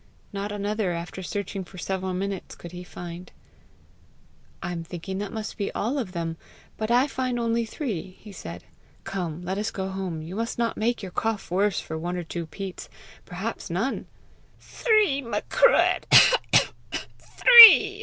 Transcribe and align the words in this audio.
Not 0.33 0.51
another, 0.51 0.93
after 0.93 1.21
searching 1.21 1.63
for 1.63 1.77
several 1.77 2.15
minutes, 2.15 2.55
could 2.55 2.71
he 2.71 2.83
find. 2.83 3.31
"I'm 4.63 4.83
thinking 4.83 5.19
that 5.19 5.31
must 5.31 5.57
be 5.57 5.71
all 5.73 5.99
of 5.99 6.11
them, 6.13 6.37
but 6.75 6.89
I 6.89 7.05
find 7.05 7.39
only 7.39 7.65
three!" 7.65 8.17
he 8.19 8.31
said. 8.31 8.63
"Come, 9.03 9.43
let 9.43 9.59
us 9.59 9.69
go 9.69 9.89
home! 9.89 10.23
You 10.23 10.35
must 10.35 10.57
not 10.57 10.75
make 10.75 11.03
your 11.03 11.11
cough 11.11 11.51
worse 11.51 11.79
for 11.79 11.99
one 11.99 12.17
or 12.17 12.23
two 12.23 12.47
peats, 12.47 12.89
perhaps 13.25 13.69
none!" 13.69 14.07
"Three, 14.59 15.21
Macruadh, 15.21 16.05
three!" 16.51 17.99